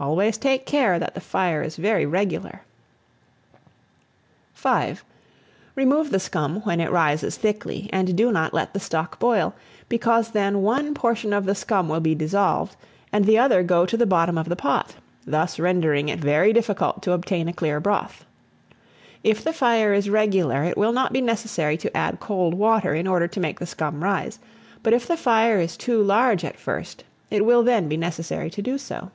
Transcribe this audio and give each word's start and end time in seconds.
Always 0.00 0.38
take 0.38 0.64
care 0.64 0.98
that 0.98 1.12
the 1.14 1.20
fire 1.20 1.60
is 1.60 1.76
very 1.76 2.06
regular. 2.06 2.62
V. 4.56 4.96
REMOVE 5.74 6.10
THE 6.10 6.18
SCUM 6.18 6.62
when 6.62 6.80
it 6.80 6.90
rises 6.90 7.36
thickly, 7.36 7.90
and 7.92 8.16
do 8.16 8.32
not 8.32 8.54
let 8.54 8.72
the 8.72 8.80
stock 8.80 9.18
boil, 9.18 9.54
because 9.90 10.30
then 10.30 10.62
one 10.62 10.94
portion 10.94 11.34
of 11.34 11.44
the 11.44 11.54
scum 11.54 11.90
will 11.90 12.00
be 12.00 12.14
dissolved, 12.14 12.76
and 13.12 13.26
the 13.26 13.36
other 13.36 13.62
go 13.62 13.84
to 13.84 13.94
the 13.98 14.06
bottom 14.06 14.38
of 14.38 14.48
the 14.48 14.56
pot; 14.56 14.94
thus 15.26 15.58
rendering 15.58 16.08
it 16.08 16.18
very 16.18 16.54
difficult 16.54 17.02
to 17.02 17.12
obtain 17.12 17.46
a 17.46 17.52
clear 17.52 17.78
broth. 17.78 18.24
If 19.22 19.44
the 19.44 19.52
fire 19.52 19.92
is 19.92 20.08
regular, 20.08 20.64
it 20.64 20.78
will 20.78 20.92
not 20.92 21.12
be 21.12 21.20
necessary 21.20 21.76
to 21.76 21.94
add 21.94 22.20
cold 22.20 22.54
water 22.54 22.94
in 22.94 23.06
order 23.06 23.28
to 23.28 23.38
make 23.38 23.58
the 23.60 23.66
scum 23.66 24.02
rise; 24.02 24.38
but 24.82 24.94
if 24.94 25.06
the 25.06 25.18
fire 25.18 25.58
is 25.58 25.76
too 25.76 26.02
large 26.02 26.42
at 26.42 26.58
first, 26.58 27.04
it 27.30 27.44
will 27.44 27.62
then 27.62 27.86
be 27.86 27.98
necessary 27.98 28.48
to 28.48 28.62
do 28.62 28.78
so. 28.78 29.10